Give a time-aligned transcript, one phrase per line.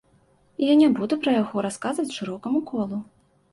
[0.61, 3.03] І я не буду пра яго расказваць шырокаму колу.